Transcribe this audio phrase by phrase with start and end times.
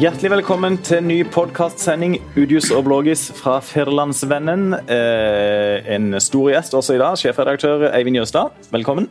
[0.00, 4.70] Hjertelig velkommen til ny podkastsending Udius og Blågis fra Federlandsvennen.
[4.88, 8.54] Eh, en stor gjest også i dag, sjefredaktør Eivind Jøstad.
[8.72, 9.10] Velkommen.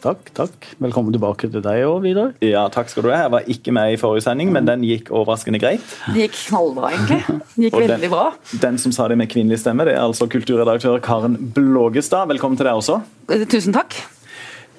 [0.00, 0.70] Takk, takk.
[0.80, 2.30] Velkommen tilbake til deg òg, Vidar.
[2.40, 3.18] Ja, takk skal du ha.
[3.26, 5.84] Jeg var ikke med i forrige sending, men den gikk overraskende greit.
[6.14, 7.20] Det gikk knallbra, egentlig.
[7.58, 8.24] Det gikk veldig bra.
[8.64, 12.32] Den som sa det med kvinnelig stemme, det er altså kulturredaktør Karen Blågestad.
[12.32, 13.02] Velkommen til deg også.
[13.28, 14.00] Eh, Tusen takk.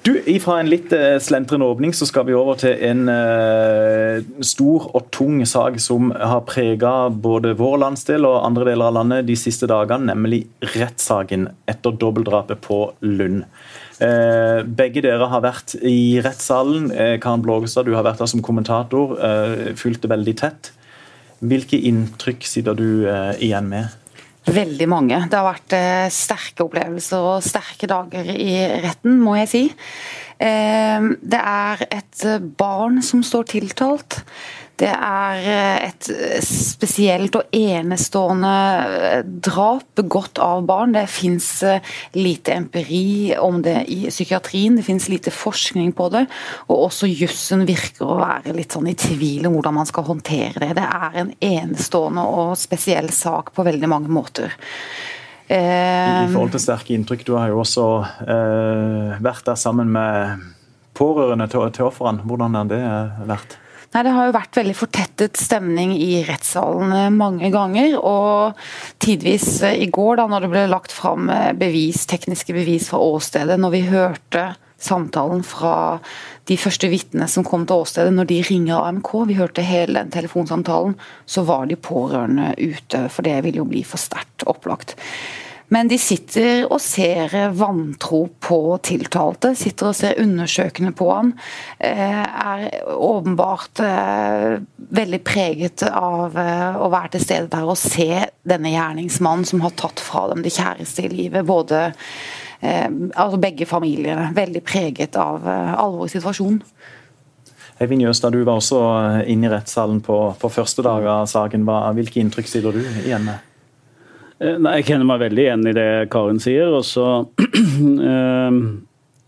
[0.02, 4.88] Du, Fra en litt eh, slentrende åpning så skal vi over til en eh, stor
[4.90, 9.36] og tung sak som har prega både vår landsdel og andre deler av landet de
[9.38, 10.42] siste dagene, nemlig
[10.74, 13.44] rettssaken etter dobbeltdrapet på Lund.
[14.02, 16.90] Eh, begge dere har vært i rettssalen.
[16.90, 19.14] Eh, Karen Blågestad, du har vært der som kommentator,
[19.78, 20.74] fulgt veldig tett.
[21.46, 23.06] Hvilke inntrykk sitter du
[23.38, 24.01] igjen med?
[24.42, 25.20] Veldig mange.
[25.30, 29.62] Det har vært eh, sterke opplevelser og sterke dager i retten, må jeg si.
[30.42, 32.26] Eh, det er et
[32.58, 34.22] barn som står tiltalt.
[34.80, 36.08] Det er eh, et
[36.46, 40.94] spesielt og enestående eh, drap begått av barn.
[40.96, 41.50] Det fins
[42.16, 46.24] lite empiri om det i psykiatrien, det fins lite forskning på det.
[46.68, 50.64] Og også jussen virker å være litt sånn i tvil om hvordan man skal håndtere
[50.64, 50.72] det.
[50.80, 54.54] Det er en enestående og spesiell sak på veldig mange måter.
[55.52, 57.86] I Eh, forhold til sterke inntrykk, du har jo også
[58.24, 60.40] eh, vært der sammen med
[60.96, 62.24] pårørende til, til ofrene.
[62.24, 63.58] Hvordan har det eh, vært?
[63.92, 67.98] Nei, Det har jo vært veldig fortettet stemning i rettssalen eh, mange ganger.
[68.00, 68.56] Og
[69.04, 73.02] tidvis eh, i går, da når det ble lagt fram eh, bevis, tekniske bevis fra
[73.04, 74.46] åstedet, når vi hørte
[74.82, 76.00] samtalen fra
[76.48, 80.10] de første vitnene som kom til åstedet, når de ringer AMK, vi hørte hele den
[80.14, 80.96] telefonsamtalen,
[81.28, 84.96] så var de pårørende ute, for det ville jo bli for sterkt opplagt.
[85.72, 91.32] Men de sitter og ser vantro på tiltalte, sitter og ser undersøkende på han.
[91.78, 98.26] eh, Er åpenbart eh, veldig preget av eh, å være til stede der og se
[98.44, 101.46] denne gjerningsmannen som har tatt fra dem det kjæreste i livet.
[101.46, 101.92] Både
[102.62, 104.28] altså begge familiene.
[104.36, 106.60] Veldig preget av alvorlig situasjon.
[106.62, 107.00] situasjonen.
[107.82, 108.78] Eivind Jøstad, du var også
[109.26, 111.66] inne i rettssalen på, på første dag av saken.
[111.96, 113.51] Hvilke inntrykk sitter du igjen med?
[114.42, 116.72] Eh, Nei, Jeg kjenner meg veldig igjen i det Karin sier.
[116.74, 117.06] og så,
[118.10, 118.58] eh,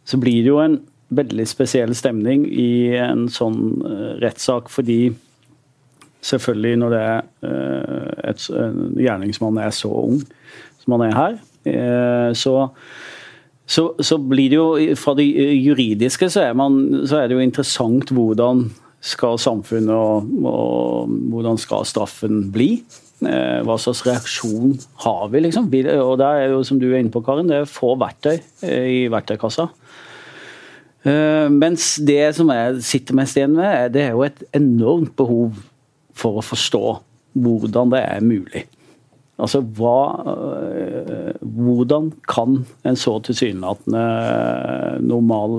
[0.05, 0.81] så blir det jo en
[1.15, 5.15] veldig spesiell stemning i en sånn eh, rettssak, fordi
[6.25, 7.25] selvfølgelig når det er
[8.31, 10.23] et, en gjerningsmann er så ung
[10.81, 11.35] som han er her,
[12.33, 12.55] så
[13.69, 16.75] så, så blir det jo Fra det juridiske så er, man,
[17.09, 18.67] så er det jo interessant hvordan
[19.05, 22.71] skal samfunnet og, og hvordan skal straffen bli?
[23.29, 24.75] Eh, Hva slags reaksjon
[25.05, 25.71] har vi, liksom?
[26.03, 28.87] Og det er jo, som du er inne på, Karin, det er få verktøy eh,
[28.91, 29.69] i verktøykassa.
[31.05, 35.59] Eh, Mens det som jeg sitter mest igjen med, det er jo et enormt behov
[36.15, 36.85] for å forstå
[37.35, 38.65] hvordan det er mulig.
[39.35, 40.23] Altså, hva,
[41.43, 44.03] Hvordan kan en så tilsynelatende
[45.03, 45.59] normal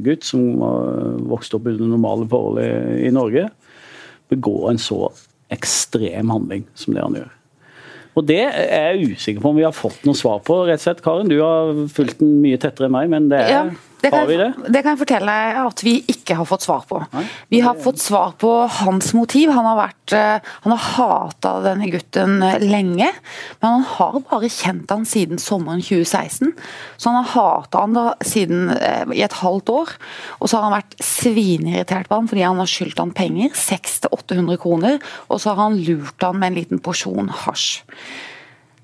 [0.00, 2.70] gutt, som har vokst opp under normale forhold i,
[3.04, 3.50] i Norge,
[4.32, 5.10] begå en så
[5.54, 7.32] ekstrem handling som det han gjør?
[8.16, 10.62] Og Det er jeg usikker på om vi har fått noe svar på.
[10.64, 13.50] rett og slett, Karin, Du har fulgt den mye tettere enn meg, men det er,
[13.50, 13.64] Ja,
[14.00, 14.52] det kan, det?
[14.68, 16.98] det kan jeg fortelle deg at vi ikke har fått svar på.
[17.14, 19.50] Nei, Vi har fått svar på hans motiv.
[19.56, 23.08] Han har, vært, eh, han har hata denne gutten eh, lenge,
[23.62, 26.52] men han har bare kjent han siden sommeren 2016.
[26.96, 29.96] Så han har hata han da siden eh, i et halvt år.
[30.40, 34.60] Og så har han vært svinirritert på han fordi han har skyldt han penger, 600-800
[34.62, 37.86] kroner, og så har han lurt han med en liten porsjon hasj.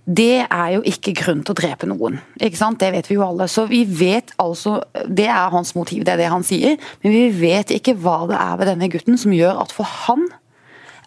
[0.03, 2.19] Det er jo ikke grunn til å drepe noen.
[2.43, 2.81] ikke sant?
[2.81, 3.47] Det vet vi jo alle.
[3.47, 6.79] Så vi vet altså, Det er hans motiv, det er det han sier.
[7.03, 10.27] Men vi vet ikke hva det er ved denne gutten som gjør at for han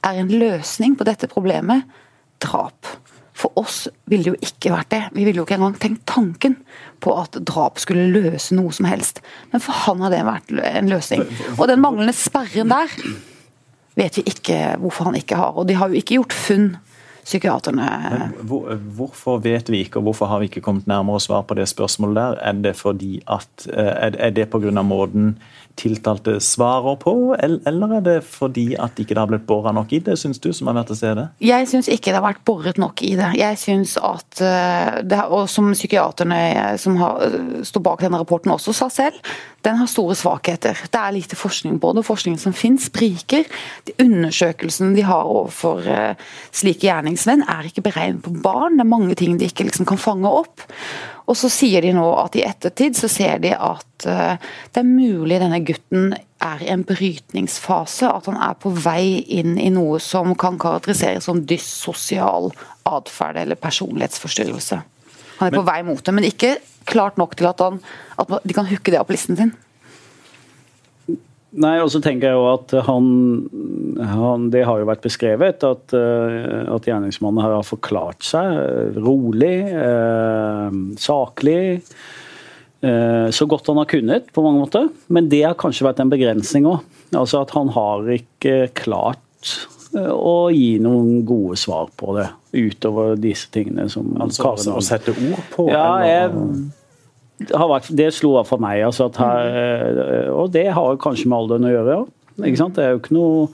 [0.05, 1.83] er en løsning på dette problemet
[2.43, 2.87] drap.
[3.35, 5.01] For oss ville det jo ikke vært det.
[5.11, 6.55] Vi ville jo ikke engang tenkt tanken
[7.03, 9.19] på at drap skulle løse noe som helst.
[9.51, 11.25] Men for han har det vært en løsning.
[11.57, 12.93] Og den manglende sperren der
[13.99, 15.51] vet vi ikke hvorfor han ikke har.
[15.59, 16.69] Og de har jo ikke gjort funn,
[17.25, 18.31] psykiaterne.
[18.45, 21.67] Hvor, hvorfor vet vi ikke, og hvorfor har vi ikke kommet nærmere svar på det
[21.69, 22.35] spørsmålet der?
[22.41, 24.81] Er det fordi at eh, Er det pga.
[24.81, 25.37] måten
[25.79, 29.99] tiltalte svarer på, eller er det fordi at ikke det har blitt bora nok i
[30.03, 31.25] det, syns du, som har vært til stede?
[31.43, 33.31] Jeg syns ikke det har vært boret nok i det.
[33.39, 38.53] Jeg synes at eh, det, Og som psykiaterne eh, som eh, står bak denne rapporten
[38.53, 39.19] også sa selv,
[39.65, 40.77] den har store svakheter.
[40.91, 42.03] Det er lite forskning på det.
[42.03, 43.47] og Forskningen som finnes, spriker.
[43.87, 45.81] De undersøkelsene de har overfor
[46.53, 48.77] slike gjerningsmenn, er ikke beregnet på barn.
[48.77, 50.61] Det er mange ting de ikke liksom kan fange opp.
[51.25, 54.37] Og så sier de nå at i ettertid så ser de at eh,
[54.73, 56.13] det er mulig denne gutten
[56.45, 61.25] er i en brytningsfase, at han er på vei inn i noe som kan karakteriseres
[61.25, 62.51] som dyssosial
[62.85, 64.81] atferd eller personlighetsforstyrrelse.
[65.39, 66.55] Han er men, på vei mot det, men ikke
[66.85, 67.81] klart nok til at, han,
[68.21, 69.55] at de kan hooke det opp på listen sin.
[71.55, 73.05] Nei, og så tenker jeg jo at han,
[74.11, 80.77] han, Det har jo vært beskrevet at, uh, at gjerningsmannen har forklart seg rolig, eh,
[80.99, 81.79] saklig.
[82.85, 84.91] Uh, så godt han har kunnet, på mange måter.
[85.07, 86.83] Men det har kanskje vært en begrensning òg.
[87.15, 89.21] Altså at han har ikke klart
[89.95, 95.45] å gi noen gode svar på det, utover disse tingene som altså, Å sette ord
[95.53, 95.69] på?
[95.71, 96.33] Ja, jeg
[97.39, 98.83] vært, det slo av for meg.
[98.87, 102.05] Altså her, eh, og det har kanskje med alderen å gjøre, ja.
[102.35, 103.51] Det er jo ikke noe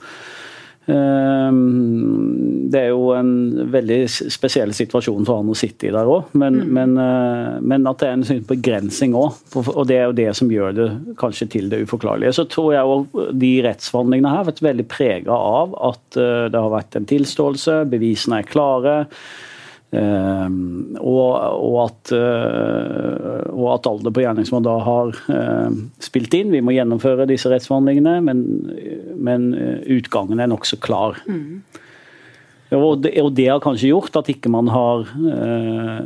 [0.86, 6.32] Um, det er jo en veldig spesiell situasjon for han å sitte i der òg,
[6.34, 6.72] men, mm.
[6.74, 9.38] men, uh, men, at det er en sånn begrensning òg.
[9.62, 10.88] Og det er jo det som gjør det
[11.20, 12.34] kanskje til det uforklarlige.
[12.34, 16.58] Så tror jeg også de rettsforhandlingene her har vært veldig prega av at uh, det
[16.58, 18.98] har vært en tilståelse, bevisene er klare.
[19.92, 26.52] Ehm, og, og, at, eh, og, at, alder på gjerningsmann da har eh, spilt inn.
[26.54, 28.42] Vi må gjennomføre disse rettsforhandlingene, men,
[29.20, 31.20] men eh, utgangen er nokså klar.
[31.28, 31.60] Mm.
[32.72, 35.98] Og det, og det, har kanskje gjort at ikke man har eh,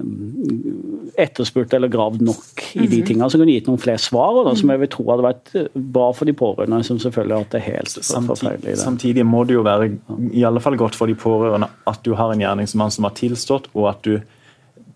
[1.27, 3.07] etterspurt eller gravd nok i de mhm.
[3.07, 5.55] tingene som kunne gitt noen flere svar, og da, som jeg vil tro hadde vært
[5.75, 8.01] bra for de pårørende, som selvfølgelig har hatt det helt
[8.33, 8.77] forferdelig.
[8.83, 9.93] Samtidig må det jo være
[10.33, 13.71] i alle fall godt for de pårørende at du har en gjerningsmann som har tilstått,
[13.77, 14.17] og at du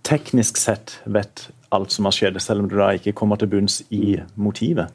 [0.06, 3.80] teknisk sett vet alt som har skjedd, selv om du da ikke kommer til bunns
[3.94, 4.90] i motivet.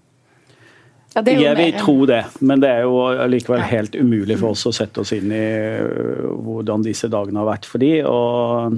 [1.15, 2.97] Ja, jeg vil tro det, men det er jo
[3.31, 5.45] likevel helt umulig for oss å sette oss inn i
[5.79, 8.75] øh, hvordan disse dagene har vært for de, og,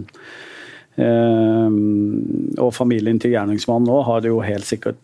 [1.02, 1.72] øh,
[2.62, 5.02] og familien til gjerningsmannen nå har det jo helt sikkert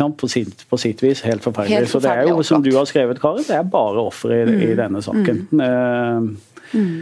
[0.00, 1.84] sant, på, sitt, på, sitt, vis helt forferdelig.
[1.84, 4.42] Helt forferdelig så det er jo, som du har skrevet, Karin, det er bare ofre
[4.42, 4.60] i, mm.
[4.66, 5.42] i, denne saken.
[5.54, 6.28] Mm.
[6.74, 7.00] Mm.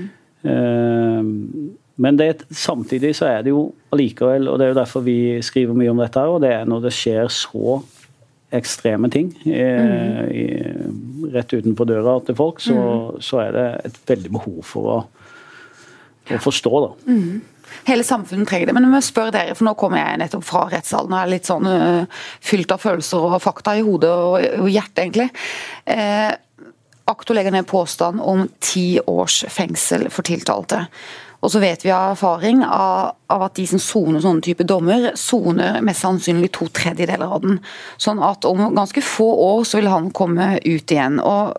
[1.96, 5.73] Men det, samtidig så er det jo allikevel, og det er jo derfor vi skriver
[5.76, 7.81] mye om dette, og det er når det skjer så
[8.54, 10.46] ekstreme ting eh, i,
[11.34, 13.20] rett utenfor døra til folk, så, mm.
[13.25, 14.96] så, er det et veldig behov for å,
[16.31, 16.72] å forstå.
[16.87, 16.93] da.
[17.10, 17.43] Mm.
[17.87, 18.76] Hele samfunnet trenger det.
[18.76, 21.66] Men jeg spørre dere, for nå kommer jeg nettopp fra rettssalen og er litt sånn
[21.66, 25.31] uh, fylt av følelser og fakta i hodet og, og hjertet, egentlig.
[25.90, 26.32] Uh,
[27.06, 30.81] Akto legger ned påstand om ti års fengsel for tiltalte.
[31.46, 35.12] Og så vet vi av erfaring av, av at de som soner sånne type dommer,
[35.14, 37.60] soner mest sannsynlig to tredjedeler av den.
[38.02, 41.20] Sånn at om ganske få år så vil han komme ut igjen.
[41.22, 41.54] Og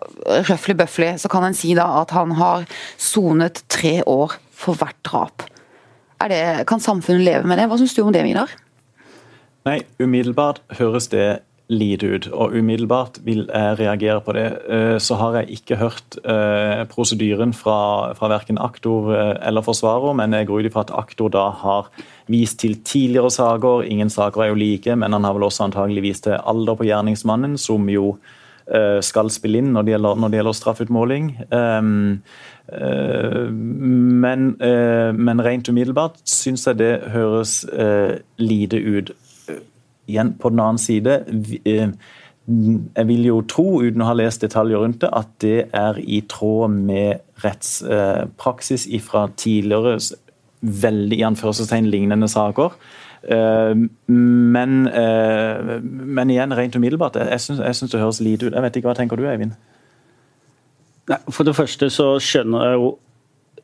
[0.50, 2.68] røffelig bøffelig så kan en si da at han har
[3.00, 5.48] sonet tre år for hvert drap.
[6.28, 7.70] Det, kan samfunnet leve med det?
[7.70, 8.52] Hva syns du om det, Vidar?
[9.64, 12.26] Nei, umiddelbart høres det lite ut.
[12.32, 14.46] Og umiddelbart vil jeg reagere på det.
[14.68, 20.16] Eh, så har jeg ikke hørt eh, prosedyren fra, fra verken aktor eh, eller forsvarer,
[20.16, 21.90] men jeg går ut ifra at aktor da har
[22.26, 23.84] vist til tidligere saker.
[23.84, 26.88] Ingen saker er jo like, men han har vel også antagelig vist til alder på
[26.88, 28.16] gjerningsmannen, som jo
[29.00, 31.28] skal spille inn når det gjelder, når det gjelder straffutmåling.
[31.56, 32.18] Ehm,
[34.20, 37.62] men, men rent umiddelbart syns jeg det høres
[38.36, 39.14] lite ut
[40.08, 41.20] igjen på den annen side
[41.64, 41.92] eh,
[42.48, 46.22] jeg vil jo tro, uten å ha lest detaljer rundt det, at det er i
[46.32, 49.98] tråd med rettspraksis fra tidligere
[50.60, 52.72] veldig i anførselstegn lignende saker.
[53.22, 53.74] Eh,
[54.56, 58.54] men, eh, men igjen, rent umiddelbart, jeg syns det høres lite ut.
[58.54, 59.52] Jeg vet ikke, Hva tenker du, Eivind?
[61.28, 62.88] For det første så skjønner jeg jo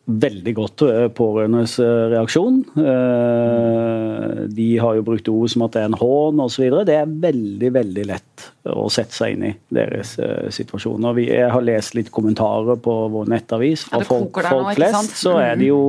[0.04, 2.60] veldig godt eh, pårørendes eh, reaksjon.
[2.76, 6.64] Eh, de har jo brukt ord som at det er en hån osv.
[6.84, 10.14] Det er veldig veldig lett å sette seg inn i deres
[10.54, 11.08] situasjon.
[11.08, 15.60] Og jeg har lest litt kommentarer på vår nettavis fra folk, folk flest, så er
[15.60, 15.82] det jo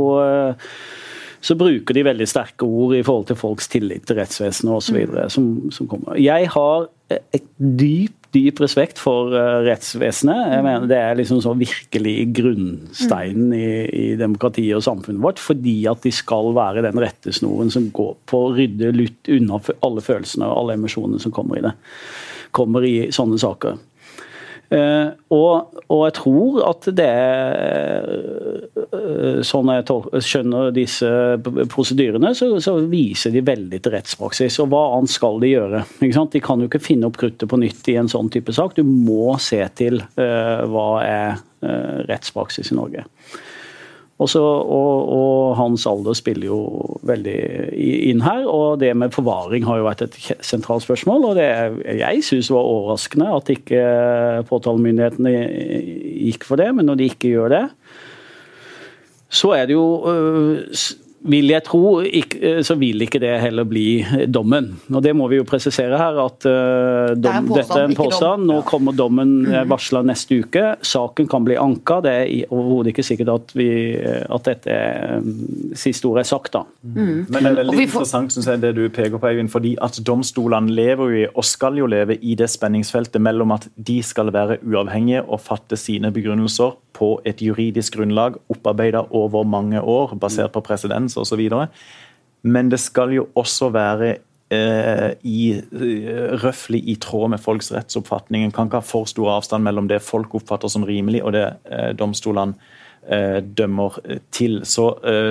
[1.46, 4.98] så bruker de veldig sterke ord i forhold til folks tillit til rettsvesenet osv.
[4.98, 5.18] Mm.
[5.30, 6.18] Som, som kommer.
[6.18, 10.52] Jeg har et dypt dyp respekt for uh, rettsvesenet.
[10.52, 10.68] Jeg mm.
[10.68, 15.42] mener Det er liksom så virkelig grunnsteinen i, i, demokratiet og samfunnet vårt.
[15.42, 20.06] Fordi at de skal være den rettesnoren som går på å rydde lutt unna alle
[20.06, 21.76] følelsene og alle emosjonene som kommer i det.
[22.56, 23.80] Kommer i sånne saker.
[24.76, 28.08] Uh, og, og, jeg tror at det er
[28.92, 31.08] uh, Sånn jeg skjønner disse
[31.72, 34.58] prosedyrene, så, så, viser de veldig til rettspraksis.
[34.64, 35.84] Og hva annet skal de gjøre?
[36.02, 38.76] De kan jo ikke finne opp kruttet på nytt i en sånn type sak.
[38.76, 41.44] Du må se til uh, hva er
[42.06, 43.06] rettspraksis i Norge.
[44.16, 46.60] Også, og, og, hans alder spiller jo
[47.04, 47.36] veldig
[47.76, 48.46] inn her.
[48.48, 51.28] Og det med forvaring har jo vært et sentralt spørsmål.
[51.32, 51.50] Og det
[52.00, 53.82] jeg syns var overraskende at ikke
[54.48, 55.34] påtalemyndighetene
[56.30, 56.70] gikk for det.
[56.78, 57.66] Men når de ikke gjør det,
[59.36, 60.64] så er det jo øh,
[61.26, 64.72] vil jeg tro, ikke, så vil ikke det heller bli dommen.
[64.92, 68.46] Og Det må vi jo presisere her, at dom, det er dette er en påstand.
[68.50, 69.56] Nå kommer dommen mm.
[69.72, 70.64] varsla neste uke.
[70.86, 72.00] Saken kan bli anka.
[72.06, 74.78] Det er overhodet ikke sikkert at, vi, at dette
[75.78, 76.54] siste ordet er sagt.
[76.56, 76.64] da.
[76.86, 77.26] Mm.
[77.30, 80.74] Men det er veldig interessant synes jeg, det du peker på, Eivind, fordi at domstolene
[80.76, 84.62] lever jo i, og skal jo leve i det spenningsfeltet mellom at de skal være
[84.66, 90.64] uavhengige og fatte sine begrunnelser på et juridisk grunnlag opparbeida over mange år, basert på
[90.66, 91.44] presedens osv.
[92.46, 94.10] Men det skal jo også være
[94.54, 98.46] eh, i, eh, røftlig i tråd med folks rettsoppfatning.
[98.46, 101.46] En kan ikke ha for stor avstand mellom det folk oppfatter som rimelig, og det
[101.72, 102.56] eh, domstolene
[103.06, 104.00] dømmer
[104.34, 104.64] til.
[104.66, 104.88] Så,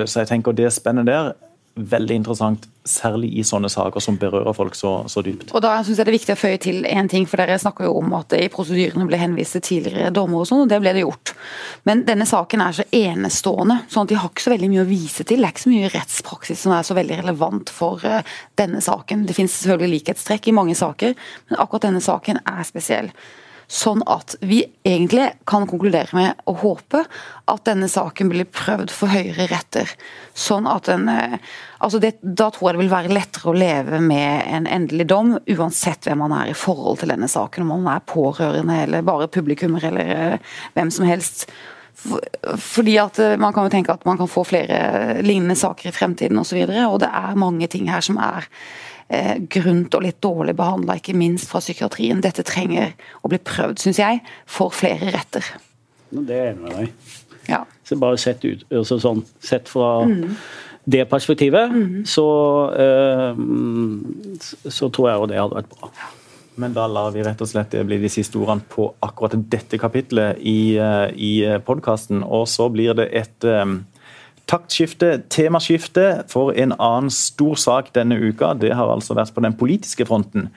[0.07, 1.33] så, jeg tenker det spennet der
[1.75, 5.49] veldig interessant, særlig i sånne saker som berører folk så, så dypt.
[5.57, 7.87] Og da synes jeg Det er viktig å føye til én ting, for dere snakker
[7.87, 10.79] jo om at det i prosedyrene ble henvist til tidligere dommer og sånn, og det
[10.83, 11.33] ble det gjort.
[11.89, 14.89] Men denne saken er så enestående, sånn at de har ikke så veldig mye å
[14.89, 15.41] vise til.
[15.41, 19.25] Det er ikke så mye rettspraksis som er så veldig relevant for uh, denne saken.
[19.27, 21.17] Det finnes selvfølgelig likhetstrekk i mange saker,
[21.49, 23.11] men akkurat denne saken er spesiell.
[23.67, 27.01] Sånn at vi egentlig kan konkludere med å håpe
[27.49, 29.89] at denne saken blir prøvd for høyere retter.
[30.37, 31.37] Sånn at den, eh,
[31.79, 35.37] altså det, Da tror jeg det vil være lettere å leve med en endelig dom,
[35.49, 37.65] uansett hvem man er i forhold til denne saken.
[37.65, 40.37] Om man er pårørende eller bare publikummer eller eh,
[40.75, 41.49] hvem som helst.
[41.95, 45.95] Fordi at eh, Man kan jo tenke at man kan få flere lignende saker i
[45.95, 46.61] fremtiden osv.
[46.67, 48.45] Og, og det er mange ting her som er
[49.09, 52.23] eh, grunt og litt dårlig behandla, ikke minst fra psykiatrien.
[52.23, 55.47] Dette trenger å bli prøvd, syns jeg, for flere retter.
[56.09, 57.15] Det er jeg enig med deg.
[57.49, 57.63] Ja.
[57.85, 60.35] Så bare sett, ut, altså sånn, sett fra mm.
[60.89, 61.97] det perspektivet, mm.
[62.09, 62.27] så,
[62.81, 63.41] eh,
[64.65, 65.91] så tror jeg jo det hadde vært bra.
[66.55, 69.77] Men da lar vi rett og slett det bli de siste ordene på akkurat dette
[69.77, 71.33] kapitlet i, eh, i
[71.67, 72.23] podkasten.
[72.23, 73.81] Og så blir det et um,
[74.47, 78.53] Taktskifte, temaskifte for en annen stor sak denne uka.
[78.53, 80.51] Det har altså vært på den politiske fronten.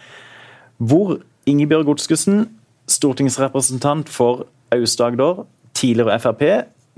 [0.77, 1.19] Hvor
[1.49, 2.49] Ingebjørg Godskesen,
[2.89, 4.45] stortingsrepresentant for
[4.77, 6.45] Aust-Agder, tidligere Frp,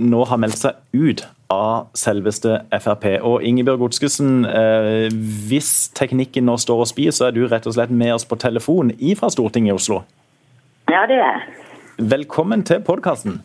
[0.00, 3.06] nå har meldt seg ut av selveste Frp.
[3.22, 5.08] Og Ingebjørg Godskesen, eh,
[5.48, 8.38] hvis teknikken nå står og spir, så er du rett og slett med oss på
[8.38, 10.02] telefon fra Stortinget i Oslo.
[10.90, 11.40] Ja, det er jeg.
[12.10, 13.42] Velkommen til podkasten.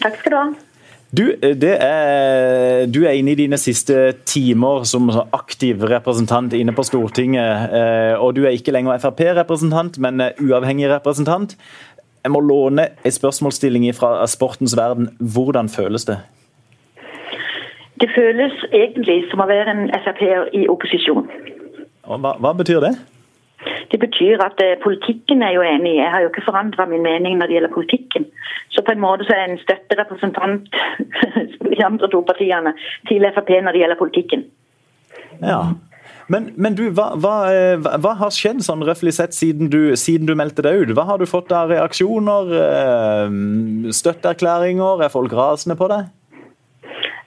[0.00, 0.69] Takk skal du ha.
[1.10, 7.72] Du, er, du, er, inne i dine siste timer som aktiv representant inne på Stortinget.
[7.74, 11.56] Eh, og du er ikke lenger Frp-representant, men uavhengig representant.
[12.22, 15.10] Jeg må låne en spørsmålsstilling fra sportens verden.
[15.18, 16.20] Hvordan føles det?
[18.00, 21.26] Det føles egentlig som å være en Frp-er i opposisjon.
[22.06, 22.94] Hva, hva betyr det?
[23.90, 25.96] Det betyr at eh, politikken er jo enig.
[25.98, 28.26] Jeg har jo ikke forandra min mening når det gjelder politikken.
[28.70, 30.68] Så på en måte så er jeg en støtterepresentant
[31.72, 32.74] i de andre to partiene
[33.10, 34.44] til Frp når det gjelder politikken.
[35.42, 35.62] Ja.
[36.30, 40.30] Men, men du, hva, hva, eh, hva, har skjedd sånn røftlig sett siden du, siden
[40.30, 40.94] du, meldte deg ut?
[40.94, 42.54] Hva har du fått av reaksjoner?
[42.60, 45.02] Eh, støtteerklæringer?
[45.02, 46.06] Er folk rasende på deg?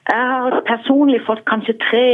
[0.08, 2.08] Jeg har personlig fått kanskje tre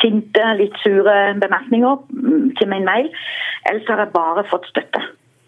[0.00, 3.10] sinte, litt sure bemerkninger mm, til min mail.
[3.68, 5.02] Ellers har jeg bare fått støtte.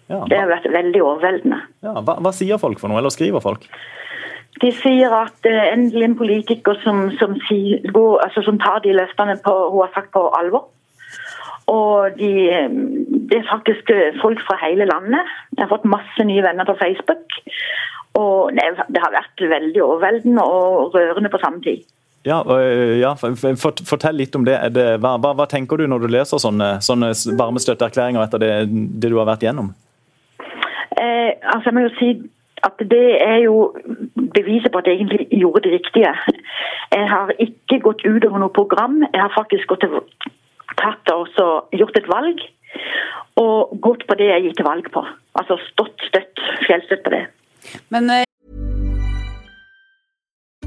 [0.09, 1.61] Ja, det har vært veldig overveldende.
[1.85, 3.66] Ja, hva, hva, sier folk for noe, eller skriver folk?
[4.62, 8.97] De sier at uh, endelig en politiker som, som, sier, går, altså, som tar de
[8.97, 10.71] løftene på, hun har sagt på alvor.
[11.68, 12.33] Og de,
[13.28, 15.28] det er faktisk eh, folk fra hele landet.
[15.52, 17.37] Jeg har fått masse nye venner på Facebook.
[18.16, 21.85] Og det har vært veldig overveldende og rørende på samme tid.
[22.28, 22.38] Ja,
[23.00, 24.56] ja Fortell litt om det.
[24.76, 29.11] det hva, hva, hva, tenker du når du leser sånne, sånne varmestøtteerklæringer etter det, det,
[29.11, 29.73] du har vært gjennom?
[30.99, 32.11] Eh, altså jeg må jo si
[32.66, 33.70] at Det er jo
[34.35, 36.11] beviset på at jeg egentlig gjorde det riktige.
[36.90, 38.99] Jeg har ikke gått utover noe program.
[39.12, 39.94] Jeg har faktisk gått til,
[40.75, 41.30] tatt og
[41.70, 42.42] gjort et valg.
[43.38, 45.04] Og gått på det jeg gikk til valg på.
[45.38, 47.26] Altså stått støtt, fjellstøtt på det.
[47.94, 48.27] Men uh...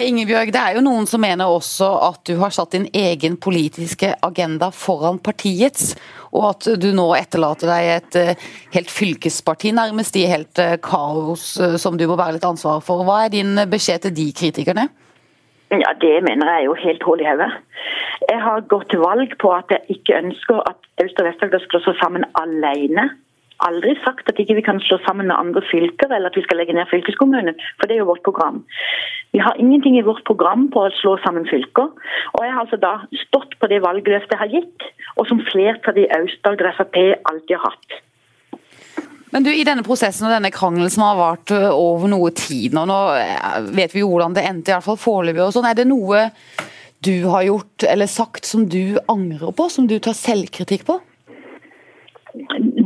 [0.00, 4.14] Ingebjørg, det er jo noen som mener også at du har satt din egen politiske
[4.24, 5.92] agenda foran partiets,
[6.32, 11.52] og at du nå etterlater deg et eh, helt fylkesparti nærmest i helt eh, kaos
[11.60, 13.04] eh, som du må bære litt ansvar for.
[13.04, 14.88] Hva er din beskjed til de kritikerne?
[15.70, 17.50] Ja, Det mener jeg er jo helt hull i hodet.
[18.26, 21.84] Jeg har gått til valg på at jeg ikke ønsker at Aust- og Vest-Agder skal
[21.84, 23.10] slå sammen alene.
[23.66, 26.60] Aldri sagt at ikke vi kan slå sammen med andre fylker eller at vi skal
[26.60, 28.62] legge ned fylkeskommunen, for det er jo vårt program.
[29.32, 31.90] Vi har ingenting i vårt program på å slå sammen fylker.
[32.34, 32.94] Og jeg har altså da
[33.26, 34.86] stått på det valgløftet jeg har gitt,
[35.16, 36.96] og som flertallet i Aust-Agder Frp
[37.30, 38.00] alltid har hatt.
[39.30, 42.82] Men du, I denne prosessen og denne krangelen som har vart over noe tid nå,
[42.90, 45.44] nå eh, vet vi jo hvordan det endte, i hvert fall foreløpig.
[45.44, 46.24] og sånn, Er det noe
[47.00, 50.98] du har gjort eller sagt som du angrer på, som du tar selvkritikk på?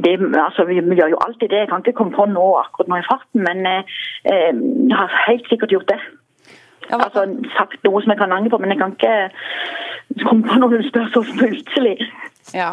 [0.05, 1.63] Det, altså, vi, vi gjør jo alltid det.
[1.65, 3.95] Jeg kan ikke komme på nå akkurat nå i farten, men eh,
[4.29, 4.53] eh,
[4.91, 6.01] jeg har helt sikkert gjort det.
[6.91, 10.45] Ja, hva- Altså sagt noe som jeg kan angre på, men jeg kan ikke komme
[10.49, 11.97] på noe du spør så plutselig.
[12.55, 12.73] Ja.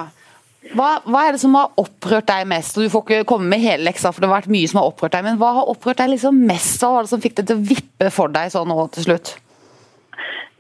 [0.78, 2.76] Hva, hva er det som har opprørt deg mest?
[2.78, 4.92] Og Du får ikke komme med hele leksa, for det har vært mye som har
[4.92, 5.24] opprørt deg.
[5.26, 6.76] Men hva har opprørt deg liksom mest?
[6.84, 9.32] Hva var det som fikk det til å vippe for deg sånn nå til slutt?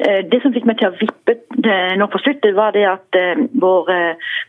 [0.02, 3.18] Eh, Det som fikk meg til å vippe eh, nå på sluttet var det at
[3.18, 3.92] eh, vår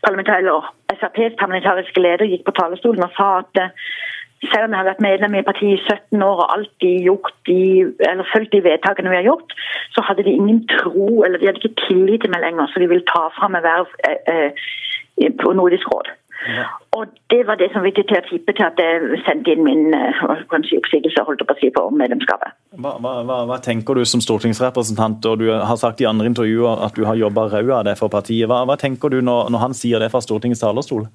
[0.05, 3.61] parlamentar- eller SRPs parlamentariske leder gikk på talerstolen og sa at
[4.49, 7.59] selv om jeg har vært medlem i partiet i 17 år og alltid gjort de,
[8.09, 9.53] eller fulgt de vedtakene vi har gjort,
[9.95, 12.89] så hadde de ingen tro, eller de hadde ikke tillit til meg lenger, så de
[12.91, 13.87] ville ta fra meg verv
[15.39, 16.11] på Nordisk råd.
[16.97, 19.63] Og Det var det som fikk det til å tippe til at jeg sendte inn
[19.65, 22.55] min kanskje hva kan oppsigelse holdt på å si, på medlemskapet.
[22.83, 26.95] Hva, hva, hva, tenker du som stortingsrepresentant, og du har sagt i andre intervjuer at
[26.97, 28.47] du har jobba rød av det for partiet.
[28.51, 31.07] Hva, hva tenker du når, når han sier det fra Stortingets talerstol?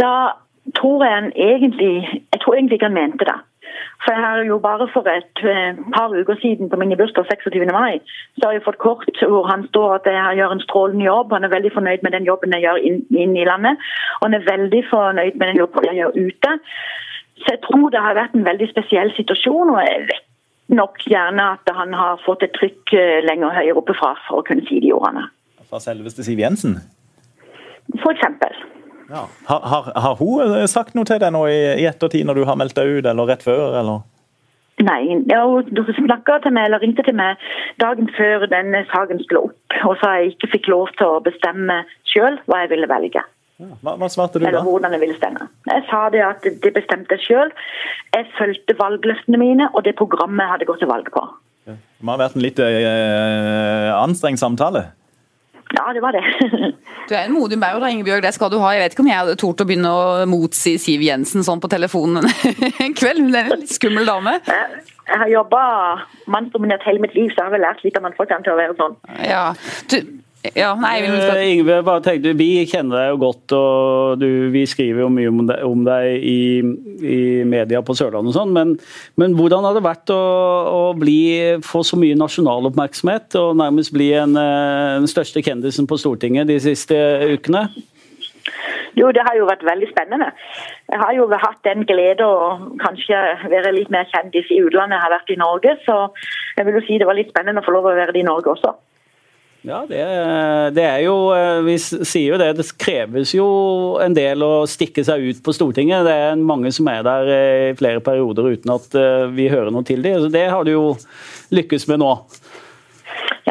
[0.00, 0.14] Da
[0.76, 3.38] tror jeg han egentlig Jeg tror egentlig ikke han mente det.
[4.04, 7.66] For jeg har jo bare for et eh, par uker siden på min bursdag 26.
[7.72, 8.00] mai,
[8.38, 11.36] så har jeg fått kort hvor han står at jeg gjør en strålende jobb.
[11.36, 13.84] Han er veldig fornøyd med den jobben jeg gjør inn, inn i landet.
[14.20, 16.56] Og han er veldig fornøyd med den jobben jeg gjør ute.
[17.40, 19.70] Så jeg tror det har vært en veldig spesiell situasjon.
[19.76, 20.26] og jeg vet
[20.70, 24.46] nok gjerne at han har fått et trykk eh, lenger høyere oppe fra for å
[24.46, 25.26] kunne si de ordene.
[25.70, 26.78] Fra selveste Siv Jensen?
[28.02, 28.54] For eksempel.
[29.10, 29.26] Ja.
[29.48, 32.46] Har, har, har hun eh, sagt noe til deg nå i, i ettertid, når du
[32.48, 33.74] har meldt deg ut, eller rett før?
[33.80, 34.06] eller?
[34.80, 37.42] Nei, hun snakka til meg, eller ringte til meg
[37.82, 41.82] dagen før denne saken skulle opp, og sa jeg ikke fikk lov til å bestemme
[42.08, 43.24] sjøl hva jeg ville velge.
[43.60, 43.68] Ja.
[43.84, 44.64] Hva, hva svarte du Eller da?
[44.64, 45.50] hvordan jeg ville stemme.
[45.68, 47.50] Jeg sa det at det bestemte jeg sjøl.
[48.14, 51.26] Jeg fulgte valgløftene mine og det programmet jeg hadde gått til valg på.
[51.68, 54.86] Det må ha vært en litt eh, anstrengt samtale?
[55.76, 56.24] Ja, det var det.
[57.10, 58.22] Du er en modig maur Ingebjørg.
[58.22, 58.68] Det skal du ha.
[58.74, 61.70] Jeg vet ikke om jeg hadde tort å begynne å motsi Siv Jensen sånn på
[61.72, 62.28] telefonen
[62.84, 63.24] en kveld.
[63.24, 64.36] Hun er en litt skummel dame.
[64.46, 65.62] Jeg har jobba
[66.30, 68.76] mannsdominert hele mitt liv, så jeg har vel lært litt av mannfolkene til å være
[68.78, 68.94] sånn.
[69.26, 69.42] Ja,
[69.90, 69.96] du,
[70.56, 74.64] ja nei, vil Eh, Yngve, bare tenkte, vi kjenner deg jo godt, og du, vi
[74.68, 76.40] skriver jo mye om deg, om deg i,
[77.04, 78.74] i media på Sørlandet og sånn, men,
[79.20, 80.20] men hvordan har det vært å,
[80.72, 81.20] å bli,
[81.66, 86.48] få så mye nasjonal oppmerksomhet og nærmest bli en, eh, den største kjendisen på Stortinget
[86.48, 86.96] de siste
[87.36, 87.68] ukene?
[88.98, 90.32] Jo, det har jo vært veldig spennende.
[90.90, 93.18] Jeg har jo hatt den glede å kanskje
[93.52, 95.98] være litt mer kjendis i utlandet jeg har vært i Norge, så
[96.56, 98.26] jeg vil jo si det var litt spennende å få lov å være det i
[98.26, 98.74] Norge også.
[99.60, 100.00] Ja, det,
[100.72, 102.54] det er jo eh, Vi sier jo det.
[102.56, 103.46] Det kreves jo
[104.00, 106.06] en del å stikke seg ut på Stortinget.
[106.06, 109.68] Det er mange som er der eh, i flere perioder uten at eh, vi hører
[109.74, 110.30] noe til dem.
[110.32, 110.86] Det har du jo
[111.52, 112.14] lykkes med nå.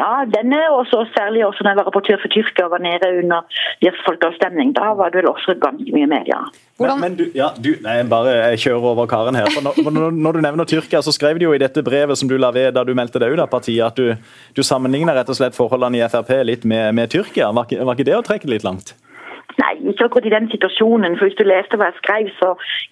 [0.00, 3.40] Ja, denne også, særlig også når jeg var rapportør for Tyrkia og var nede under
[3.84, 4.72] deres folkeavstemning.
[4.78, 6.38] Da var det vel også ganske mye media.
[6.80, 9.50] Hvordan- Men, men du, ja, du, nei, bare jeg kjører over karen her.
[9.52, 9.60] For
[9.90, 12.50] når, når, du nevner Tyrkia, så skrev de jo i dette brevet som du la
[12.56, 14.16] ved da du meldte deg ut av partiet, at du,
[14.56, 17.52] du sammenligner rett og slett forholdene i Frp litt med, med Tyrkia.
[17.52, 18.94] Var ikke, var ikke det å trekke litt langt?
[19.60, 21.16] Nei, ikke akkurat i den situasjonen.
[21.18, 22.48] for Hvis du leste hva jeg skrev, så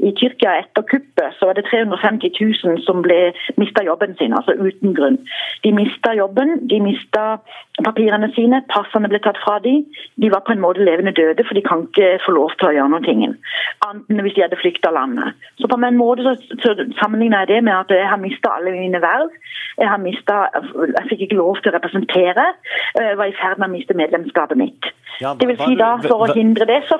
[0.08, 3.18] i Tyrkia etter kuppet så var det 350 000 som ble
[3.60, 5.18] mista jobben sin, altså uten grunn.
[5.64, 7.24] De mista jobben, de mista
[7.84, 9.84] papirene sine, passene ble tatt fra dem.
[10.20, 12.74] De var på en måte levende døde, for de kan ikke få lov til å
[12.76, 13.06] gjøre noe.
[13.86, 15.38] Annet enn hvis de hadde flykta landet.
[15.62, 18.74] Så på en måte så, så sammenligner jeg det med at jeg har mista alle
[18.74, 19.30] mine verv.
[19.78, 20.58] Jeg har mistet,
[20.98, 22.46] jeg fikk ikke lov til å representere.
[22.98, 24.90] Jeg var i ferd med å miste medlemskapet mitt.
[25.22, 26.98] Ja, Det vil si da, For å hva- hindre det, så,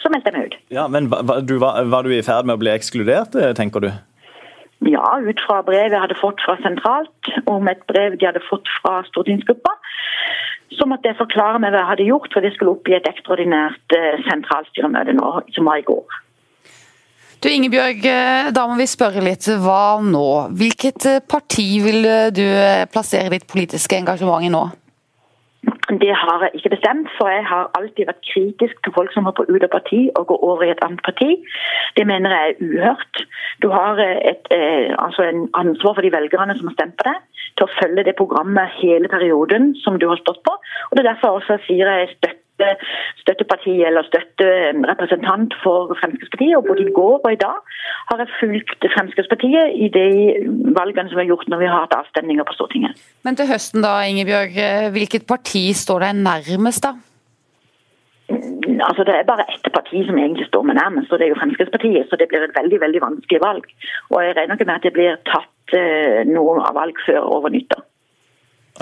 [0.00, 0.56] så meldte jeg meg ut.
[0.72, 3.84] Ja, men var, du, var, var du i ferd med å bli ekskludert, eh, tenker
[3.84, 3.90] du?
[4.82, 8.66] Ja, ut fra brevet jeg hadde fått fra sentralt, om et brev de hadde fått
[8.80, 9.76] fra stortingsgruppa.
[10.72, 13.06] Så måtte jeg forklare meg hva jeg hadde gjort, for det skulle opp i et
[13.08, 16.20] ekstraordinært eh, sentralstyremøte nå, som var i går.
[17.42, 19.46] Du Ingebjørg, eh, da må vi spørre litt.
[19.62, 20.28] Hva nå?
[20.58, 22.44] Hvilket parti vil du
[22.94, 24.68] plassere ditt politiske engasjement i nå?
[25.90, 29.48] Det har jeg ikke bestemt, for jeg har alltid vært kritisk til folk som hopper
[29.50, 31.30] ut av parti og går over i et annet parti.
[31.96, 33.24] Det mener jeg er uhørt.
[33.62, 37.08] Du har eh, et, eh, altså en ansvar for de velgerne som har stemt på
[37.08, 37.18] deg,
[37.58, 40.54] til å følge det programmet hele perioden som du har stått på.
[40.54, 42.41] Og Det er derfor jeg også sier jeg støtter
[43.22, 46.56] støtteparti eller støtterepresentant for Fremskrittspartiet.
[46.58, 47.58] og Både i går og i dag
[48.10, 50.08] har jeg fulgt Fremskrittspartiet i de
[50.78, 52.98] valgene som er gjort når vi har hatt avstemninger på Stortinget.
[53.26, 56.94] Men til høsten da, Ingebjørg, eh, hvilket parti står deg nærmest da?
[58.88, 61.40] Altså Det er bare ett parti som egentlig står meg nærmest, og det er jo
[61.40, 62.08] Fremskrittspartiet.
[62.08, 63.64] Så det blir et veldig veldig vanskelig valg.
[64.10, 67.52] Og jeg regner ikke med at det blir tatt eh, noe av valg før over
[67.52, 67.84] nyttår.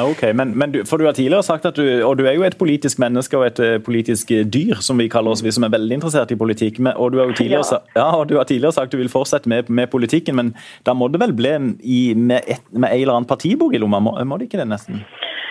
[0.07, 2.43] Ok, men, men du, for du har tidligere sagt at du og du er jo
[2.47, 5.73] et politisk menneske og et eh, politisk dyr, som vi kaller oss, vi som er
[5.75, 6.79] veldig interessert i politikk.
[6.79, 7.69] Men, og, du har jo tidligere, Ja.
[7.77, 10.55] sa- ja, og du har tidligere sagt du vil fortsette med, med politikken, men
[10.87, 13.99] da må det vel bli i, med, et, med en eller annen partibok i lomma?
[14.01, 15.03] Må, må det ikke det, nesten?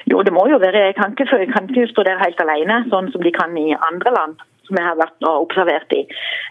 [0.09, 0.85] Jo, det må jo være.
[0.89, 3.73] Jeg kan ikke, jeg kan ikke stå der helt alene, sånn som de kan i
[3.91, 4.39] andre land.
[4.69, 6.03] Som jeg har vært og observert i.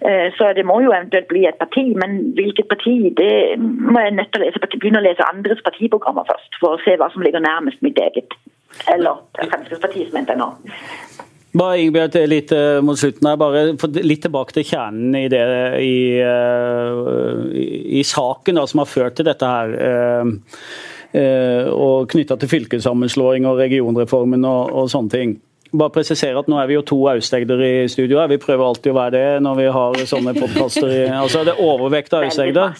[0.02, 1.84] Eh, Så det må jo eventuelt bli et parti.
[1.94, 6.26] Men hvilket parti, det må jeg nødt til å lese, begynne å lese andres partiprogrammer
[6.26, 6.58] først.
[6.58, 8.34] For å se hva som ligger nærmest mitt eget.
[8.90, 10.50] Eller Fremskrittspartiet, som jeg nå.
[11.58, 13.62] Bare Ingebjørg, litt eh, mot slutten her, bare
[14.04, 15.42] litt tilbake til kjernen i, det,
[15.80, 17.00] i, eh,
[17.54, 17.66] i,
[18.02, 19.78] i saken da, som har ført til dette her.
[21.72, 25.38] og knytta til fylkessammenslåing og regionreformen og, og sånne ting.
[25.72, 28.18] Bare presisere at Nå er vi jo to Aust-Agder i studio.
[28.22, 28.28] her.
[28.32, 30.92] Vi prøver alltid å være det når vi har sånne podkaster.
[31.12, 32.76] Altså, det er overvekt av Aust-Agder.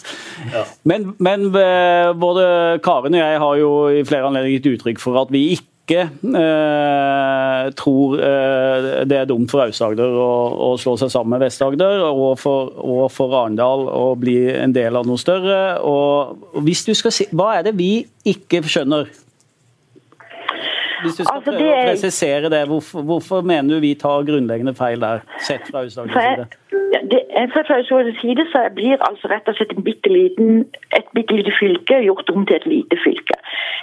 [0.89, 2.47] Men, men eh, både
[2.85, 7.69] Karen og jeg har jo i flere anledninger gitt uttrykk for at vi ikke eh,
[7.79, 10.31] tror eh, det er dumt for Aust-Agder å,
[10.69, 14.97] å slå seg sammen med Vest-Agder, og, for- og for Arendal å bli en del
[15.01, 15.61] av noe større.
[15.85, 17.93] Og, og hvis du skal si, Hva er det vi
[18.29, 19.09] ikke skjønner?
[21.03, 24.25] Hvis du skal Altså, prøve å er- presisere det, hvorfor, hvorfor mener du vi tar
[24.29, 26.47] grunnleggende feil der, sett fra Aust-Agders side?
[26.95, 27.21] ja, det,
[27.53, 30.65] fra Aust-Agders side så blir altså rett og slett bitte liten,
[30.97, 33.37] et bitte lite fylke gjort om til et lite fylke.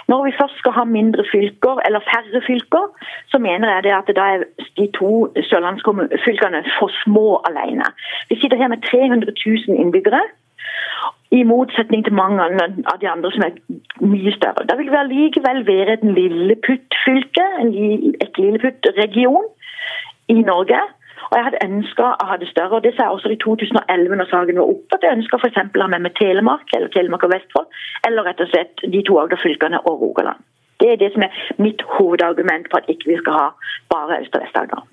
[0.08, 2.86] Når vi først skal ha mindre fylker, eller færre fylker,
[3.32, 4.44] så mener jeg det at da er
[4.76, 5.12] de to
[5.50, 7.88] sørlandsfylkene for små alene.
[8.30, 10.20] Vi sitter her med 300 000 innbyggere.
[11.34, 13.56] I motsetning til mange av de andre som er
[14.00, 14.66] mye større.
[14.68, 17.46] Da vil vi allikevel være et lilleputt-fylke,
[18.22, 19.48] et lilleputtregion
[20.28, 20.80] i Norge.
[21.30, 24.16] Og Jeg hadde ønska å ha det større, og det sa jeg også i 2011
[24.20, 24.94] når saken var oppe.
[24.94, 25.62] at Jeg ønska f.eks.
[25.74, 27.66] å ha med meg Telemark eller Telemark og Vestfold,
[28.06, 30.44] eller rett og slett de to Agder-fylkene og Rogaland.
[30.80, 33.46] Det er det som er mitt hovedargument for at ikke vi skal ha
[33.90, 34.84] bare Øst- og Vest-Agder.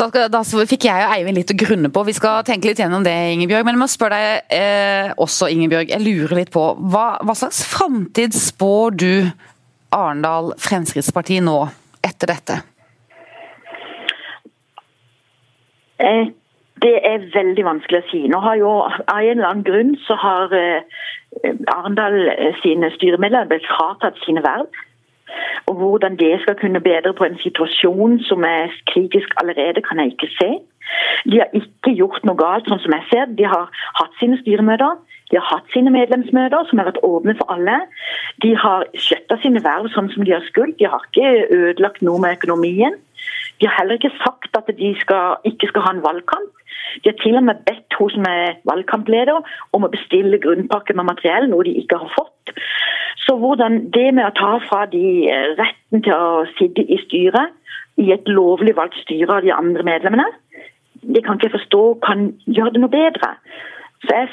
[0.00, 2.02] Da, da fikk jeg og Eivind litt å grunne på.
[2.08, 3.66] Vi skal tenke litt gjennom det, Ingebjørg.
[3.68, 5.92] Men jeg må spørre deg eh, også, Ingebjørg.
[5.92, 9.12] Jeg lurer litt på hva, hva slags framtid spår du
[9.92, 11.58] Arendal Fremskrittsparti nå,
[12.06, 12.60] etter dette?
[16.00, 16.32] Eh,
[16.80, 18.22] Det er veldig vanskelig å si.
[18.32, 20.80] Nå har jo Av en eller annen grunn så har eh,
[21.74, 24.70] Arendal eh, sine styremedlemmer blitt fratatt sine verv.
[25.68, 30.12] Og Hvordan det skal kunne bedre på en situasjon som er kritisk allerede, kan jeg
[30.12, 30.50] ikke se.
[31.30, 33.32] De har ikke gjort noe galt, sånn som jeg ser.
[33.38, 33.68] De har
[34.00, 34.98] hatt sine styremøter.
[35.30, 37.76] De har hatt sine medlemsmøter, som har vært åpne for alle.
[38.42, 40.78] De har skjøtta sine verv sånn som de har skuldt.
[40.80, 42.98] De har ikke ødelagt noe med økonomien.
[43.60, 46.50] De har heller ikke sagt at de skal, ikke skal ha en valgkamp.
[47.04, 49.38] De har til og med bedt hun som er valgkampleder
[49.76, 52.54] om å bestille grunnpakke med materiell, noe de ikke har fått.
[53.26, 57.56] Så hvordan det med å ta fra de eh, retten til å sitte i styret,
[58.00, 60.28] i et lovlig valgt styre av de andre medlemmene,
[61.02, 63.34] det kan ikke jeg forstå kan gjøre det noe bedre.
[64.04, 64.28] Så jeg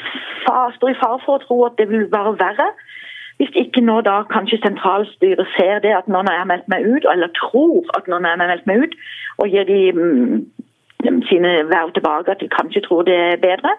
[0.78, 2.68] står i fare for å tro at det vil være verre.
[3.38, 7.34] Hvis ikke nå da kanskje sentralstyret ser det at jeg har meldt meg ut, eller
[7.38, 8.96] tror at jeg har meldt meg ut,
[9.38, 9.82] og gir de
[11.30, 13.74] sine verv tilbake, at de kanskje tror det er bedre.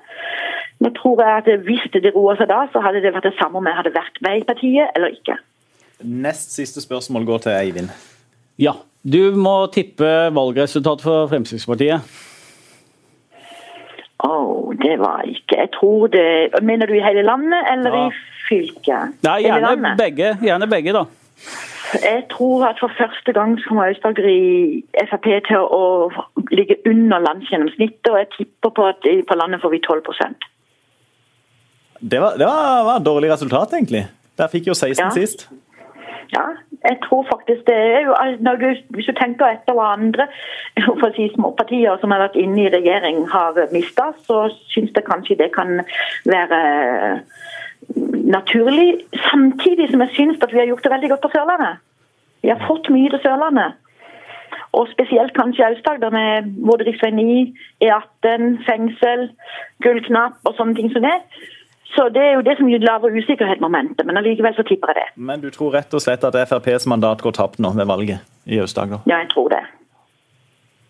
[0.81, 3.59] Nå tror jeg at Hvis det roer seg da, så hadde det vært det samme
[3.59, 5.37] om jeg hadde vært med i partiet eller ikke.
[6.05, 7.91] Nest siste spørsmål går til Eivind.
[8.59, 8.73] Ja.
[9.03, 12.03] Du må tippe valgresultatet for Fremskrittspartiet.
[14.19, 14.31] Å,
[14.83, 16.25] det var ikke Jeg tror det
[16.67, 18.07] Mener du i hele landet eller Ja.
[18.09, 19.15] i fylket?
[19.23, 21.05] Nei, gjerne begge, gjerne begge, da.
[21.95, 25.85] Jeg tror at for første gang kommer Aust-Agder i Frp til å
[26.53, 30.49] ligge under landsgjennomsnittet, og jeg tipper på at på landet får vi 12%
[32.01, 34.05] Det var, det var, var et dårlig resultat, egentlig.
[34.39, 35.11] Der fikk jo 16 Ja.
[35.11, 35.49] sist.
[36.33, 36.45] Ja,
[36.85, 40.27] jeg tror faktisk det er jo når du, Hvis du tenker etter hva andre
[41.01, 45.07] for å si, småpartier som har vært inne i regjering har mista, så syns jeg
[45.09, 45.81] kanskje det kan
[46.29, 46.61] være
[48.37, 49.05] naturlig.
[49.31, 51.85] Samtidig som jeg syns at vi har gjort det veldig godt på Sørlandet.
[52.43, 53.79] Vi har fått mye til Sørlandet.
[54.77, 57.05] Og spesielt kanskje Aust-Agder med både rv.
[57.15, 57.39] 9,
[57.85, 59.31] E18, fengsel,
[59.85, 61.17] gullknapp og sånne ting som det.
[61.97, 65.09] Så det er jo det som lager usikkerhetsmomentet, men allikevel så tipper jeg det.
[65.17, 68.61] Men du tror rett og slett at FrPs mandat går tapt nå ved valget i
[68.61, 69.01] Aust-Agder?
[69.09, 69.65] Ja, jeg tror det.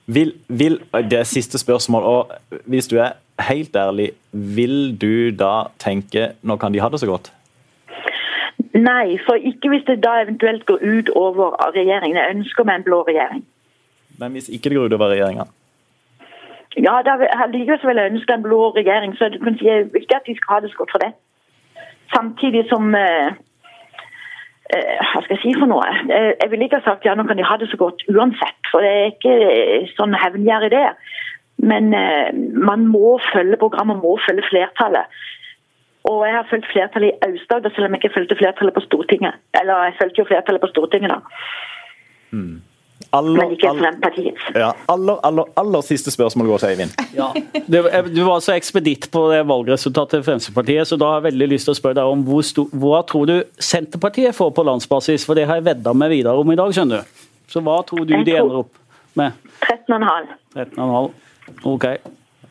[0.08, 0.78] Vil, vil,
[1.10, 2.30] det er siste spørsmål, og
[2.64, 3.12] hvis du er
[3.48, 7.32] helt ærlig, vil du da tenke nå kan de ha det så godt?
[8.74, 12.16] Nei, for ikke hvis det da eventuelt går ut over regjeringen.
[12.16, 13.44] Jeg ønsker meg en blå regjering.
[14.18, 15.44] Men hvis ikke det går ut over regjeringa?
[16.76, 19.64] Ja, da vil- Likevel så vil jeg ønske en blå regjering, så du kan si
[20.00, 21.12] ikke at de skal ha det så godt for det.
[22.14, 23.32] Samtidig som eh, eh,
[24.68, 25.86] Hva skal jeg si for noe?
[26.12, 28.58] Eh, jeg ville ikke ha sagt ja, nå kan de ha det så godt uansett,
[28.68, 30.84] for det er ikke eh, sånn hevngjerrig det.
[31.64, 32.28] Men eh,
[32.68, 35.08] man må følge programmet, må følge flertallet.
[36.08, 39.40] Og jeg har fulgt flertallet i Aust-Agder, selv om jeg ikke fulgte flertallet på Stortinget.
[39.60, 42.36] Eller jeg fulgte jo flertallet på Stortinget, da,
[43.16, 44.48] Aller, men ikke Fremskrittspartiets.
[44.60, 46.90] Ja, aller, aller, aller siste spørsmål går til Eivind.
[47.16, 47.28] Ja.
[47.64, 47.78] Du,
[48.12, 51.68] du var så ekspeditt på det valgresultatet til Fremskrittspartiet, så da har jeg veldig lyst
[51.70, 55.24] til å spørre deg om hvor sto, hva tror du Senterpartiet får på landsbasis?
[55.24, 57.24] For det har jeg vedda med Vidar om i dag, skjønner du.
[57.48, 58.72] Så hva tror du Jeg de tror- ender opp
[59.16, 59.32] med?
[59.64, 60.34] 13,5.
[60.54, 61.10] 13,5?
[61.64, 61.86] OK.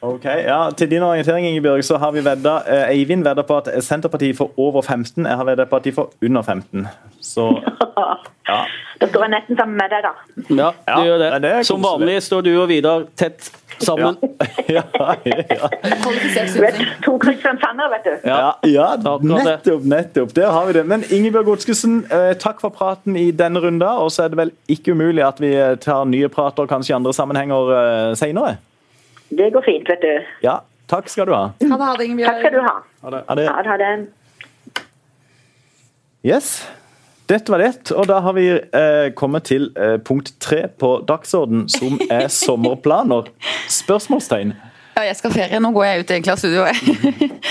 [0.02, 3.84] Ok, ja, Til din orientering Ingebjørg, så har vi vedda, eh, Eivind vedda på at
[3.84, 5.26] Senterpartiet får over 15.
[5.26, 6.88] Jeg har vedda på at de får under 15.
[7.22, 7.48] Så
[8.50, 8.60] ja.
[9.02, 10.14] Da står jeg nesten sammen med deg, da.
[10.64, 11.66] Ja, Ja, gjør det det.
[11.66, 14.18] Som vanlig står du og Vidar tett sammen.
[14.70, 14.84] ja,
[15.26, 15.42] ja.
[15.50, 15.70] ja.
[15.82, 18.30] Du to Kristiansandere, vet du.
[18.30, 20.36] Ja, ja nettopp, nettopp.
[20.36, 20.86] Der har vi det.
[20.86, 23.98] Men Ingebjørg Godskesen, eh, takk for praten i denne runda.
[24.02, 26.98] Og så er det vel ikke umulig at vi eh, tar nye prater kanskje i
[27.02, 27.74] andre sammenhenger
[28.16, 28.16] seinere?
[28.16, 28.58] senere.
[29.30, 30.14] Det går fint, vet du.
[30.46, 31.44] Ja, takk skal du ha.
[31.60, 32.74] Ha det, ha det, Takk skal du ha.
[32.74, 32.82] ha.
[33.04, 33.24] Ha det.
[33.28, 33.48] Ha det.
[33.68, 33.92] Ha det.
[36.28, 36.68] Yes.
[37.28, 41.66] Dette var det, og da har vi eh, kommet til eh, punkt tre på dagsorden,
[41.68, 43.28] som er sommerplaner.
[43.68, 44.54] Spørsmålstegn.
[44.98, 45.58] Ja, jeg skal ferie.
[45.62, 46.80] Nå går jeg ut egentlig av studioet.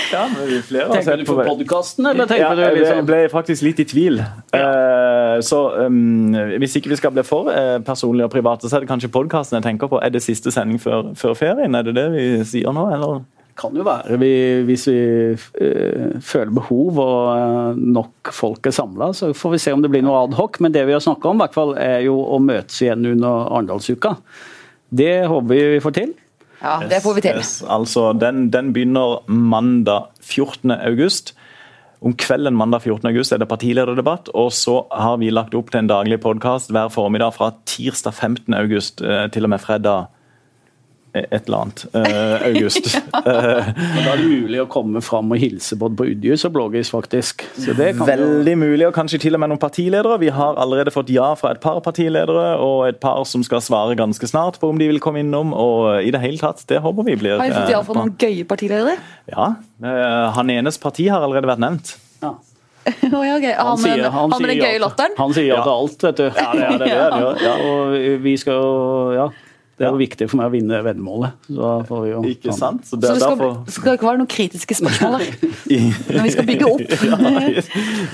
[0.07, 3.05] Ja, men vi flere har Tenker sett du på podkasten, eller Ja, du liksom jeg
[3.07, 4.19] ble, faktisk litt i tvil.
[4.55, 8.85] Eh, så um, Hvis ikke vi skal bli for uh, personlige og private, så er
[8.85, 9.99] det kanskje podkasten jeg tenker på.
[10.03, 11.75] Er det siste sending før, før ferien?
[11.75, 13.25] Er det det vi sier nå, eller?
[13.57, 14.31] kan jo være vi,
[14.67, 14.99] hvis vi
[15.33, 20.05] eh, føler behov og nok folk er samla, så får vi se om det blir
[20.05, 20.59] noe adhoc.
[20.61, 23.49] Men det vi har snakka om, i hvert fall, er jo å møtes igjen under
[23.49, 24.13] Arendalsuka.
[24.93, 26.13] Det håper vi vi får til.
[26.61, 27.37] Ja, det får vi til.
[27.41, 30.71] Yes, altså, den, den begynner mandag 14.
[30.73, 31.35] august.
[32.01, 33.07] Om kvelden mandag 14.
[33.09, 36.91] august er det partilederdebatt, og så har vi lagt opp til en daglig podkast hver
[36.93, 38.53] formiddag fra tirsdag 15.
[38.57, 40.11] august eh, til og med fredag
[41.15, 42.87] et eller annet Uh, august.
[42.95, 43.01] ja.
[43.13, 46.91] uh, Da er det mulig å komme fram og hilse både på Udjus og Blågis,
[46.93, 47.45] faktisk.
[47.57, 50.17] Så det kan jo Veldig mulig, og kanskje til og med noen partiledere.
[50.21, 53.95] Vi har allerede fått ja fra et par partiledere, og et par som skal svare
[53.97, 55.53] ganske snart på om de vil komme innom.
[55.57, 57.97] Og i det hele tatt, det håper vi blir Har vi fått eh, ja fra
[57.97, 58.97] noen gøye partiledere?
[59.31, 59.53] Ja.
[59.81, 61.95] Uh, Han enes parti har allerede vært nevnt.
[62.21, 62.35] ja.
[62.87, 63.01] Ja.
[63.67, 65.11] Han, han den gøye latteren?
[65.17, 66.27] Han sier ja til alt, vet du.
[66.29, 67.49] Ja, det er det, det er det, ja.
[67.49, 67.55] Ja.
[67.67, 69.25] Og vi skal jo Ja.
[69.77, 71.35] Det er jo viktig for meg å vinne veddemålet.
[71.53, 72.81] Så får vi jo Ikke sant?
[72.87, 75.25] Så det så det skal, derfor det skal ikke være noen kritiske spørsmål.
[76.17, 76.95] Når vi skal bygge opp.
[77.11, 77.19] ja,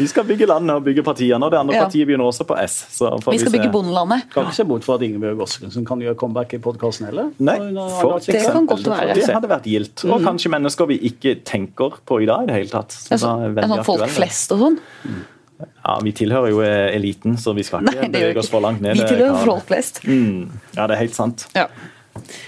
[0.02, 1.86] Vi skal bygge landet og bygge partiene, og det andre Ja.
[1.88, 2.76] partiet begynner også på S.
[2.97, 3.58] Så får Vi skal se.
[3.58, 4.28] bygge bondelandet.
[4.34, 7.32] Kan ikke se bort fra at Ingebjørg Godskesen kan gjøre comeback i podkasten heller.
[7.39, 7.58] Nei,
[8.02, 9.15] for det Det kan godt være.
[9.15, 10.04] Det hadde vært gildt.
[10.12, 12.91] Og kanskje mennesker vi ikke tenker på i dag i det hele tatt.
[12.91, 14.80] Så sånn folk flest og sånn.
[15.71, 18.97] Ja, Vi tilhører jo eh, eliten, så vi skal ikke bevege oss for langt ned.
[18.99, 20.02] Vi tilhører folk flest.
[20.08, 21.47] Mm, ja, det er helt sant.
[21.58, 21.67] Ja.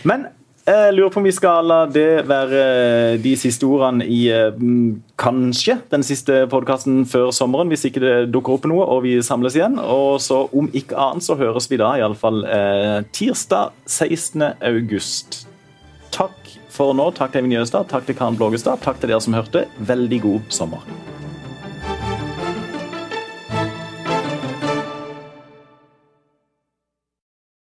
[0.04, 0.28] Men
[0.65, 4.56] jeg lurer på om vi skal la det være eh, de siste ordene i eh,
[5.21, 9.58] kanskje den siste podkasten før sommeren, hvis ikke det dukker opp noe og vi samles
[9.60, 9.78] igjen.
[9.78, 14.41] Og så om ikke annet så høres vi da iallfall eh, tirsdag 16.
[14.65, 15.43] august.
[16.10, 17.12] takk for nå.
[17.13, 19.67] Takk til Eivind Jøstad, takk til Karen Blågestad, takk til dere som hørte.
[19.78, 21.13] Veldig god sommer.